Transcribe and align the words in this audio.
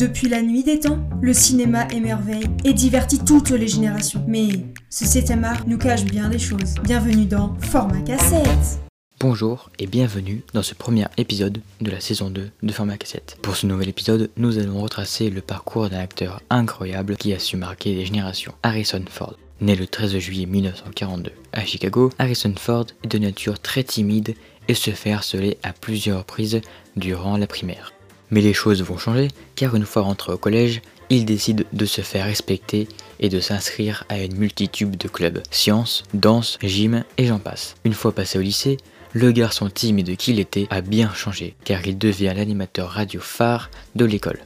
Depuis 0.00 0.30
la 0.30 0.40
nuit 0.40 0.64
des 0.64 0.80
temps, 0.80 0.98
le 1.20 1.34
cinéma 1.34 1.86
émerveille 1.88 2.46
et 2.64 2.72
divertit 2.72 3.22
toutes 3.22 3.50
les 3.50 3.68
générations. 3.68 4.24
Mais 4.26 4.48
ce 4.88 5.04
7 5.04 5.30
art 5.44 5.66
nous 5.66 5.76
cache 5.76 6.06
bien 6.06 6.30
des 6.30 6.38
choses. 6.38 6.76
Bienvenue 6.82 7.26
dans 7.26 7.54
Format 7.60 8.00
Cassette 8.00 8.80
Bonjour 9.18 9.68
et 9.78 9.86
bienvenue 9.86 10.42
dans 10.54 10.62
ce 10.62 10.72
premier 10.72 11.04
épisode 11.18 11.60
de 11.82 11.90
la 11.90 12.00
saison 12.00 12.30
2 12.30 12.48
de 12.62 12.72
Format 12.72 12.96
Cassette. 12.96 13.36
Pour 13.42 13.56
ce 13.56 13.66
nouvel 13.66 13.90
épisode, 13.90 14.30
nous 14.38 14.56
allons 14.56 14.80
retracer 14.80 15.28
le 15.28 15.42
parcours 15.42 15.90
d'un 15.90 16.00
acteur 16.00 16.40
incroyable 16.48 17.18
qui 17.18 17.34
a 17.34 17.38
su 17.38 17.58
marquer 17.58 17.94
des 17.94 18.06
générations, 18.06 18.54
Harrison 18.62 19.04
Ford. 19.06 19.36
Né 19.60 19.76
le 19.76 19.86
13 19.86 20.16
juillet 20.16 20.46
1942 20.46 21.30
à 21.52 21.66
Chicago, 21.66 22.08
Harrison 22.18 22.54
Ford 22.56 22.86
est 23.04 23.08
de 23.08 23.18
nature 23.18 23.60
très 23.60 23.84
timide 23.84 24.34
et 24.66 24.74
se 24.74 24.92
fait 24.92 25.12
harceler 25.12 25.58
à 25.62 25.74
plusieurs 25.74 26.20
reprises 26.20 26.62
durant 26.96 27.36
la 27.36 27.46
primaire. 27.46 27.92
Mais 28.30 28.40
les 28.40 28.54
choses 28.54 28.82
vont 28.82 28.98
changer 28.98 29.28
car 29.56 29.74
une 29.74 29.86
fois 29.86 30.02
rentré 30.02 30.32
au 30.32 30.38
collège, 30.38 30.82
il 31.08 31.24
décide 31.24 31.66
de 31.72 31.86
se 31.86 32.00
faire 32.02 32.26
respecter 32.26 32.88
et 33.18 33.28
de 33.28 33.40
s'inscrire 33.40 34.04
à 34.08 34.18
une 34.20 34.36
multitude 34.36 34.96
de 34.96 35.08
clubs, 35.08 35.42
sciences, 35.50 36.04
danse, 36.14 36.58
gym 36.62 37.04
et 37.18 37.26
j'en 37.26 37.38
passe. 37.38 37.74
Une 37.84 37.94
fois 37.94 38.12
passé 38.12 38.38
au 38.38 38.42
lycée, 38.42 38.76
le 39.12 39.32
garçon 39.32 39.68
timide 39.68 40.16
qu'il 40.16 40.38
était 40.38 40.68
a 40.70 40.80
bien 40.80 41.12
changé 41.12 41.56
car 41.64 41.84
il 41.86 41.98
devient 41.98 42.32
l'animateur 42.34 42.90
radio 42.90 43.20
phare 43.20 43.70
de 43.96 44.04
l'école. 44.04 44.38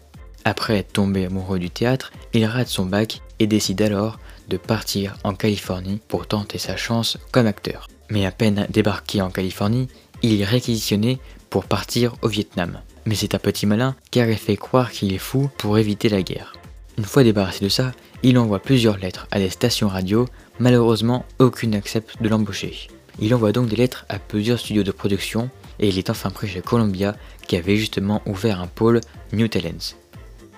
Après 0.47 0.79
être 0.79 0.93
tombé 0.93 1.27
amoureux 1.27 1.59
du 1.59 1.71
théâtre, 1.71 2.13
il 2.33 2.45
rate 2.47 2.69
son 2.69 2.87
bac 2.87 3.21
et 3.39 3.47
décide 3.47 3.83
alors 3.83 4.19
de 4.49 4.57
partir 4.57 5.17
en 5.25 5.35
Californie 5.35 6.01
pour 6.09 6.27
tenter 6.27 6.59
sa 6.59 6.77
chance 6.77 7.19
comme 7.33 7.47
acteur. 7.47 7.89
Mais 8.11 8.27
à 8.27 8.31
peine 8.31 8.67
débarqué 8.71 9.23
en 9.23 9.31
Californie, 9.31 9.89
il 10.23 10.41
est 10.41 10.45
réquisitionné 10.45 11.19
pour 11.51 11.65
partir 11.65 12.15
au 12.23 12.29
Vietnam. 12.29 12.81
Mais 13.07 13.15
c'est 13.15 13.35
un 13.35 13.39
petit 13.39 13.67
malin 13.67 13.95
car 14.11 14.29
il 14.29 14.37
fait 14.37 14.57
croire 14.57 14.91
qu'il 14.91 15.13
est 15.13 15.19
fou 15.19 15.51
pour 15.59 15.79
éviter 15.79 16.09
la 16.09 16.23
guerre. 16.23 16.55
Une 16.97 17.05
fois 17.05 17.25
débarrassé 17.25 17.65
de 17.65 17.69
ça, 17.69 17.93
il 18.23 18.39
envoie 18.39 18.61
plusieurs 18.61 18.99
lettres 18.99 19.27
à 19.31 19.39
des 19.39 19.51
stations 19.51 19.89
radio, 19.89 20.27
malheureusement 20.59 21.25
aucune 21.39 21.71
n'accepte 21.71 22.23
de 22.23 22.29
l'embaucher. 22.29 22.89
Il 23.21 23.35
envoie 23.35 23.53
donc 23.53 23.69
des 23.69 23.77
lettres 23.77 24.07
à 24.09 24.19
plusieurs 24.19 24.59
studios 24.59 24.83
de 24.83 24.93
production 24.93 25.51
et 25.79 25.89
il 25.89 25.99
est 25.99 26.11
enfin 26.11 26.31
pris 26.31 26.49
chez 26.49 26.61
Columbia 26.61 27.17
qui 27.47 27.57
avait 27.57 27.77
justement 27.77 28.23
ouvert 28.27 28.61
un 28.61 28.67
pôle 28.67 29.01
New 29.33 29.49
Talents. 29.49 29.95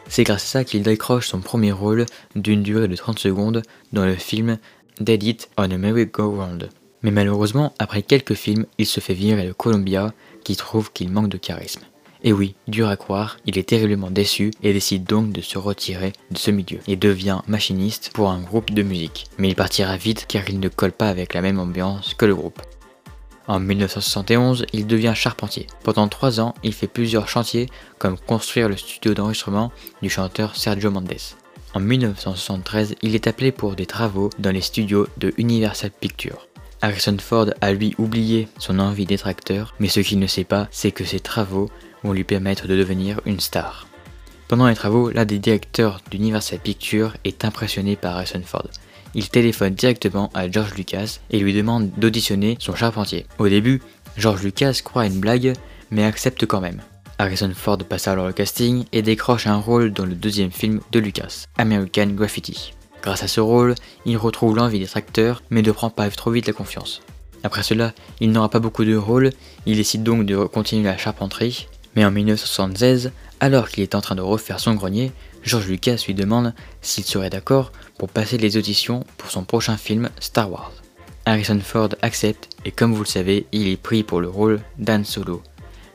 C'est 0.08 0.24
grâce 0.24 0.44
à 0.44 0.46
ça 0.46 0.64
qu'il 0.64 0.82
décroche 0.82 1.28
son 1.28 1.40
premier 1.40 1.72
rôle 1.72 2.06
d'une 2.34 2.62
durée 2.62 2.88
de 2.88 2.96
30 2.96 3.18
secondes 3.18 3.62
dans 3.92 4.04
le 4.06 4.14
film 4.14 4.58
Dead 5.00 5.22
It 5.22 5.50
on 5.58 5.70
a 5.70 5.76
Merry-Go-Round. 5.76 6.68
Mais 7.02 7.10
malheureusement, 7.10 7.74
après 7.78 8.02
quelques 8.02 8.34
films, 8.34 8.66
il 8.78 8.86
se 8.86 9.00
fait 9.00 9.14
virer 9.14 9.46
de 9.46 9.52
Columbia 9.52 10.12
qui 10.44 10.56
trouve 10.56 10.92
qu'il 10.92 11.10
manque 11.10 11.28
de 11.28 11.38
charisme. 11.38 11.82
Et 12.26 12.32
oui, 12.32 12.56
dur 12.66 12.88
à 12.88 12.96
croire, 12.96 13.36
il 13.46 13.56
est 13.56 13.68
terriblement 13.68 14.10
déçu 14.10 14.50
et 14.64 14.72
décide 14.72 15.04
donc 15.04 15.30
de 15.30 15.40
se 15.40 15.58
retirer 15.58 16.12
de 16.32 16.36
ce 16.36 16.50
milieu 16.50 16.80
et 16.88 16.96
devient 16.96 17.40
machiniste 17.46 18.10
pour 18.12 18.30
un 18.30 18.40
groupe 18.40 18.72
de 18.72 18.82
musique. 18.82 19.26
Mais 19.38 19.48
il 19.48 19.54
partira 19.54 19.96
vite 19.96 20.26
car 20.26 20.42
il 20.48 20.58
ne 20.58 20.68
colle 20.68 20.90
pas 20.90 21.08
avec 21.08 21.34
la 21.34 21.40
même 21.40 21.60
ambiance 21.60 22.14
que 22.14 22.26
le 22.26 22.34
groupe. 22.34 22.60
En 23.46 23.60
1971, 23.60 24.66
il 24.72 24.88
devient 24.88 25.12
charpentier. 25.14 25.68
Pendant 25.84 26.08
trois 26.08 26.40
ans, 26.40 26.56
il 26.64 26.72
fait 26.72 26.88
plusieurs 26.88 27.28
chantiers 27.28 27.68
comme 28.00 28.18
construire 28.18 28.68
le 28.68 28.76
studio 28.76 29.14
d'enregistrement 29.14 29.70
du 30.02 30.10
chanteur 30.10 30.56
Sergio 30.56 30.90
Mendes. 30.90 31.14
En 31.74 31.78
1973, 31.78 32.96
il 33.02 33.14
est 33.14 33.28
appelé 33.28 33.52
pour 33.52 33.76
des 33.76 33.86
travaux 33.86 34.30
dans 34.40 34.50
les 34.50 34.62
studios 34.62 35.06
de 35.18 35.32
Universal 35.36 35.92
Pictures. 35.92 36.48
Harrison 36.82 37.16
Ford 37.18 37.46
a 37.60 37.72
lui 37.72 37.94
oublié 37.98 38.48
son 38.58 38.78
envie 38.80 39.06
d'être 39.06 39.26
acteur, 39.26 39.74
mais 39.78 39.88
ce 39.88 40.00
qu'il 40.00 40.18
ne 40.18 40.26
sait 40.26 40.44
pas, 40.44 40.68
c'est 40.70 40.92
que 40.92 41.04
ses 41.04 41.20
travaux 41.20 41.70
lui 42.12 42.24
permettre 42.24 42.68
de 42.68 42.76
devenir 42.76 43.20
une 43.26 43.40
star. 43.40 43.86
Pendant 44.48 44.68
les 44.68 44.74
travaux, 44.74 45.10
l'un 45.10 45.24
des 45.24 45.40
directeurs 45.40 46.00
d'Universal 46.10 46.60
Pictures 46.60 47.16
est 47.24 47.44
impressionné 47.44 47.96
par 47.96 48.16
Harrison 48.16 48.42
Ford. 48.44 48.68
Il 49.14 49.28
téléphone 49.28 49.74
directement 49.74 50.30
à 50.34 50.48
George 50.50 50.74
Lucas 50.74 51.18
et 51.30 51.38
lui 51.38 51.52
demande 51.52 51.90
d'auditionner 51.96 52.56
son 52.60 52.76
charpentier. 52.76 53.26
Au 53.38 53.48
début, 53.48 53.82
George 54.16 54.42
Lucas 54.42 54.80
croit 54.84 55.02
à 55.02 55.06
une 55.06 55.20
blague, 55.20 55.54
mais 55.90 56.04
accepte 56.04 56.46
quand 56.46 56.60
même. 56.60 56.80
Harrison 57.18 57.50
Ford 57.54 57.78
passe 57.78 58.08
alors 58.08 58.26
le 58.26 58.32
casting 58.32 58.84
et 58.92 59.02
décroche 59.02 59.46
un 59.46 59.56
rôle 59.56 59.92
dans 59.92 60.04
le 60.04 60.14
deuxième 60.14 60.50
film 60.52 60.80
de 60.92 60.98
Lucas, 60.98 61.46
American 61.56 62.08
Graffiti. 62.08 62.74
Grâce 63.02 63.22
à 63.22 63.28
ce 63.28 63.40
rôle, 63.40 63.74
il 64.04 64.16
retrouve 64.16 64.56
l'envie 64.56 64.80
d'être 64.80 64.96
acteur, 64.96 65.42
mais 65.50 65.62
ne 65.62 65.72
prend 65.72 65.90
pas 65.90 66.10
trop 66.10 66.30
vite 66.30 66.46
la 66.46 66.52
confiance. 66.52 67.00
Après 67.42 67.62
cela, 67.62 67.94
il 68.20 68.32
n'aura 68.32 68.48
pas 68.48 68.58
beaucoup 68.58 68.84
de 68.84 68.96
rôles, 68.96 69.30
il 69.64 69.76
décide 69.76 70.02
donc 70.02 70.26
de 70.26 70.44
continuer 70.44 70.84
la 70.84 70.98
charpenterie 70.98 71.68
mais 71.96 72.04
en 72.04 72.10
1976, 72.10 73.10
alors 73.40 73.68
qu'il 73.68 73.82
est 73.82 73.94
en 73.94 74.00
train 74.00 74.14
de 74.14 74.22
refaire 74.22 74.60
son 74.60 74.74
grenier, 74.74 75.12
George 75.42 75.66
Lucas 75.66 76.04
lui 76.06 76.14
demande 76.14 76.54
s'il 76.82 77.04
serait 77.04 77.30
d'accord 77.30 77.72
pour 77.98 78.08
passer 78.08 78.38
les 78.38 78.56
auditions 78.56 79.04
pour 79.16 79.30
son 79.30 79.44
prochain 79.44 79.76
film 79.76 80.10
Star 80.20 80.50
Wars. 80.50 80.72
Harrison 81.24 81.58
Ford 81.60 81.90
accepte 82.02 82.50
et 82.64 82.70
comme 82.70 82.92
vous 82.92 83.02
le 83.02 83.08
savez, 83.08 83.46
il 83.52 83.68
est 83.68 83.76
pris 83.76 84.02
pour 84.02 84.20
le 84.20 84.28
rôle 84.28 84.60
d'Han 84.78 85.02
Solo, 85.04 85.42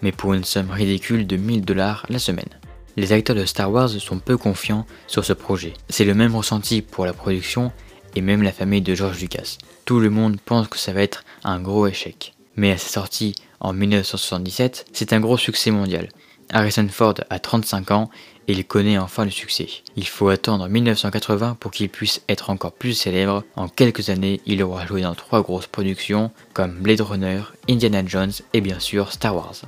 mais 0.01 0.11
pour 0.11 0.33
une 0.33 0.43
somme 0.43 0.71
ridicule 0.71 1.27
de 1.27 1.37
1000 1.37 1.63
dollars 1.63 2.05
la 2.09 2.19
semaine. 2.19 2.49
Les 2.97 3.13
acteurs 3.13 3.35
de 3.35 3.45
Star 3.45 3.71
Wars 3.71 3.89
sont 3.89 4.19
peu 4.19 4.37
confiants 4.37 4.85
sur 5.07 5.23
ce 5.23 5.33
projet. 5.33 5.73
C'est 5.89 6.03
le 6.03 6.13
même 6.13 6.35
ressenti 6.35 6.81
pour 6.81 7.05
la 7.05 7.13
production 7.13 7.71
et 8.15 8.21
même 8.21 8.43
la 8.43 8.51
famille 8.51 8.81
de 8.81 8.95
George 8.95 9.21
Lucas. 9.21 9.57
Tout 9.85 9.99
le 9.99 10.09
monde 10.09 10.37
pense 10.43 10.67
que 10.67 10.77
ça 10.77 10.91
va 10.91 11.01
être 11.01 11.23
un 11.43 11.61
gros 11.61 11.87
échec. 11.87 12.33
Mais 12.57 12.71
à 12.71 12.77
sa 12.77 12.89
sortie 12.89 13.35
en 13.61 13.73
1977, 13.73 14.87
c'est 14.91 15.13
un 15.13 15.19
gros 15.19 15.37
succès 15.37 15.71
mondial. 15.71 16.09
Harrison 16.51 16.87
Ford 16.89 17.13
a 17.29 17.39
35 17.39 17.91
ans 17.91 18.09
et 18.47 18.53
il 18.53 18.65
connaît 18.65 18.97
enfin 18.97 19.23
le 19.23 19.31
succès. 19.31 19.69
Il 19.95 20.07
faut 20.07 20.27
attendre 20.27 20.67
1980 20.67 21.55
pour 21.59 21.71
qu'il 21.71 21.87
puisse 21.87 22.21
être 22.27 22.49
encore 22.49 22.73
plus 22.73 22.93
célèbre. 22.93 23.43
En 23.55 23.69
quelques 23.69 24.09
années, 24.09 24.41
il 24.45 24.61
aura 24.61 24.85
joué 24.85 25.01
dans 25.01 25.15
trois 25.15 25.41
grosses 25.41 25.67
productions 25.67 26.31
comme 26.53 26.79
Blade 26.79 27.01
Runner, 27.01 27.41
Indiana 27.69 28.03
Jones 28.05 28.33
et 28.53 28.59
bien 28.59 28.79
sûr 28.79 29.13
Star 29.13 29.35
Wars. 29.35 29.61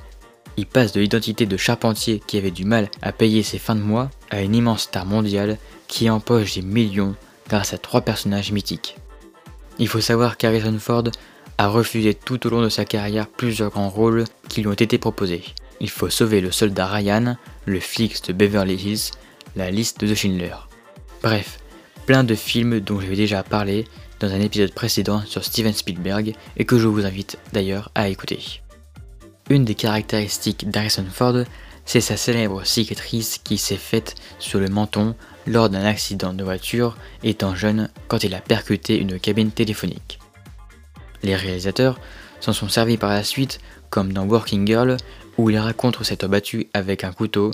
Il 0.56 0.66
passe 0.66 0.92
de 0.92 1.00
l'identité 1.00 1.46
de 1.46 1.56
charpentier 1.56 2.20
qui 2.26 2.36
avait 2.36 2.50
du 2.50 2.64
mal 2.64 2.90
à 3.00 3.12
payer 3.12 3.42
ses 3.42 3.58
fins 3.58 3.74
de 3.74 3.80
mois 3.80 4.10
à 4.30 4.42
une 4.42 4.54
immense 4.54 4.82
star 4.82 5.06
mondiale 5.06 5.58
qui 5.88 6.10
empoche 6.10 6.54
des 6.54 6.62
millions 6.62 7.16
grâce 7.48 7.72
à 7.72 7.78
trois 7.78 8.02
personnages 8.02 8.52
mythiques. 8.52 8.96
Il 9.78 9.88
faut 9.88 10.00
savoir 10.00 10.36
qu'Harrison 10.36 10.78
Ford 10.78 11.04
a 11.58 11.68
refusé 11.68 12.14
tout 12.14 12.46
au 12.46 12.50
long 12.50 12.62
de 12.62 12.68
sa 12.68 12.84
carrière 12.84 13.26
plusieurs 13.28 13.70
grands 13.70 13.88
rôles 13.88 14.24
qui 14.48 14.60
lui 14.60 14.68
ont 14.68 14.74
été 14.74 14.98
proposés. 14.98 15.44
Il 15.80 15.90
faut 15.90 16.10
sauver 16.10 16.40
le 16.40 16.50
soldat 16.50 16.86
Ryan, 16.86 17.36
le 17.66 17.80
flic 17.80 18.24
de 18.26 18.32
Beverly 18.32 18.74
Hills, 18.74 19.10
la 19.56 19.70
liste 19.70 20.04
de 20.04 20.14
Schindler. 20.14 20.54
Bref, 21.22 21.58
plein 22.06 22.24
de 22.24 22.34
films 22.34 22.80
dont 22.80 23.00
j'avais 23.00 23.16
déjà 23.16 23.42
parlé 23.42 23.86
dans 24.20 24.32
un 24.32 24.40
épisode 24.40 24.72
précédent 24.72 25.22
sur 25.26 25.44
Steven 25.44 25.72
Spielberg 25.72 26.34
et 26.56 26.64
que 26.64 26.78
je 26.78 26.88
vous 26.88 27.04
invite 27.04 27.38
d'ailleurs 27.52 27.90
à 27.94 28.08
écouter. 28.08 28.62
Une 29.50 29.64
des 29.64 29.74
caractéristiques 29.74 30.70
d'Harrison 30.70 31.04
Ford, 31.10 31.44
c'est 31.84 32.00
sa 32.00 32.16
célèbre 32.16 32.64
cicatrice 32.64 33.38
qui 33.42 33.58
s'est 33.58 33.76
faite 33.76 34.14
sur 34.38 34.58
le 34.60 34.68
menton 34.68 35.14
lors 35.46 35.68
d'un 35.68 35.84
accident 35.84 36.32
de 36.32 36.42
voiture 36.42 36.96
étant 37.22 37.54
jeune 37.54 37.90
quand 38.08 38.24
il 38.24 38.34
a 38.34 38.40
percuté 38.40 38.98
une 38.98 39.20
cabine 39.20 39.50
téléphonique. 39.50 40.18
Les 41.24 41.34
réalisateurs 41.34 41.98
s'en 42.40 42.52
sont 42.52 42.68
servis 42.68 42.98
par 42.98 43.08
la 43.08 43.24
suite, 43.24 43.58
comme 43.88 44.12
dans 44.12 44.26
Working 44.26 44.66
Girl, 44.66 44.98
où 45.38 45.48
il 45.48 45.56
raconte 45.56 46.00
s'être 46.04 46.28
battu 46.28 46.68
avec 46.74 47.02
un 47.02 47.12
couteau, 47.12 47.50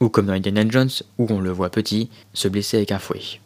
ou 0.00 0.08
comme 0.08 0.26
dans 0.26 0.32
Indiana 0.32 0.64
Jones, 0.68 0.90
où 1.18 1.26
on 1.30 1.40
le 1.40 1.52
voit 1.52 1.70
petit, 1.70 2.10
se 2.32 2.48
blesser 2.48 2.76
avec 2.76 2.90
un 2.90 2.98
fouet. 2.98 3.40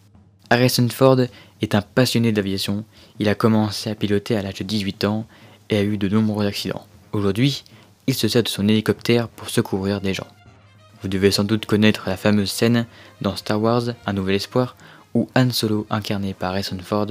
Harrison 0.49 0.89
Ford 0.89 1.21
est 1.61 1.75
un 1.75 1.83
passionné 1.83 2.33
d'aviation, 2.33 2.85
il 3.19 3.29
a 3.29 3.35
commencé 3.35 3.91
à 3.91 3.95
piloter 3.95 4.37
à 4.37 4.43
l'âge 4.43 4.55
de 4.55 4.65
18 4.65 5.05
ans 5.05 5.27
et 5.69 5.77
a 5.77 5.83
eu 5.83 5.99
de 5.99 6.09
nombreux 6.09 6.47
accidents. 6.47 6.87
Aujourd'hui, 7.13 7.63
il 8.07 8.15
se 8.15 8.27
sert 8.27 8.43
de 8.43 8.49
son 8.49 8.67
hélicoptère 8.69 9.29
pour 9.29 9.51
secourir 9.51 10.01
des 10.01 10.15
gens. 10.15 10.27
Vous 11.03 11.09
devez 11.09 11.31
sans 11.31 11.45
doute 11.45 11.67
connaître 11.67 12.05
la 12.09 12.17
fameuse 12.17 12.51
scène 12.51 12.87
dans 13.21 13.37
Star 13.37 13.61
Wars 13.61 13.83
Un 14.07 14.15
Nouvel 14.15 14.37
Espoir 14.37 14.77
où 15.15 15.29
Han 15.35 15.51
Solo, 15.51 15.87
incarné 15.91 16.35
par 16.35 16.51
Harrison 16.51 16.79
Ford, 16.83 17.09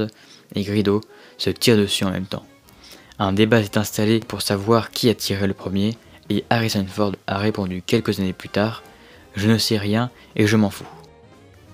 et 0.55 0.63
Grido 0.63 1.01
se 1.37 1.49
tirent 1.49 1.77
dessus 1.77 2.03
en 2.03 2.11
même 2.11 2.25
temps. 2.25 2.45
Un 3.19 3.33
débat 3.33 3.63
s'est 3.63 3.77
installé 3.77 4.19
pour 4.19 4.41
savoir 4.41 4.91
qui 4.91 5.09
a 5.09 5.15
tiré 5.15 5.47
le 5.47 5.55
premier, 5.55 5.97
et 6.29 6.43
Harrison 6.49 6.85
Ford 6.87 7.13
a 7.25 7.37
répondu 7.37 7.81
quelques 7.81 8.19
années 8.19 8.33
plus 8.33 8.49
tard 8.49 8.83
Je 9.35 9.49
ne 9.49 9.57
sais 9.57 9.77
rien 9.77 10.11
et 10.35 10.45
je 10.45 10.55
m'en 10.55 10.69
fous. 10.69 10.87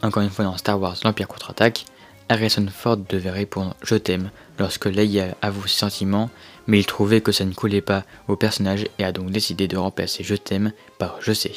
Encore 0.02 0.24
une 0.24 0.30
fois 0.30 0.46
dans 0.46 0.58
Star 0.58 0.80
Wars 0.80 0.98
L'Empire 1.04 1.28
contre-attaque, 1.28 1.86
Harrison 2.30 2.66
Ford 2.74 2.98
devait 2.98 3.30
répondre 3.30 3.76
Je 3.84 3.96
t'aime 3.96 4.32
lorsque 4.58 4.86
Leia 4.86 5.36
avoue 5.42 5.68
ses 5.68 5.80
sentiments, 5.80 6.30
mais 6.68 6.80
il 6.80 6.86
trouvait 6.86 7.22
que 7.22 7.32
ça 7.32 7.46
ne 7.46 7.54
coulait 7.54 7.82
pas 7.82 8.04
au 8.28 8.36
personnage 8.36 8.88
et 8.98 9.04
a 9.04 9.12
donc 9.12 9.30
décidé 9.32 9.68
de 9.68 9.78
remplacer 9.78 10.24
Je 10.24 10.36
t'aime 10.36 10.72
par 10.98 11.18
Je 11.20 11.34
sais. 11.34 11.54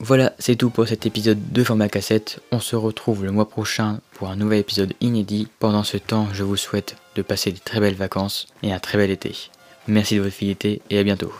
Voilà, 0.00 0.32
c'est 0.40 0.56
tout 0.56 0.70
pour 0.70 0.88
cet 0.88 1.06
épisode 1.06 1.52
de 1.52 1.62
format 1.62 1.88
cassette. 1.88 2.40
On 2.50 2.58
se 2.58 2.74
retrouve 2.74 3.24
le 3.24 3.30
mois 3.30 3.48
prochain 3.48 4.00
pour 4.14 4.30
un 4.30 4.36
nouvel 4.36 4.58
épisode 4.58 4.94
inédit. 5.00 5.46
Pendant 5.60 5.84
ce 5.84 5.96
temps, 5.96 6.26
je 6.32 6.42
vous 6.42 6.56
souhaite 6.56 6.96
de 7.14 7.22
passer 7.22 7.52
de 7.52 7.58
très 7.58 7.80
belles 7.80 7.94
vacances 7.94 8.46
et 8.62 8.72
un 8.72 8.78
très 8.78 8.98
bel 8.98 9.10
été. 9.10 9.34
Merci 9.88 10.16
de 10.16 10.20
votre 10.22 10.34
fidélité 10.34 10.80
et 10.90 10.98
à 10.98 11.02
bientôt. 11.02 11.32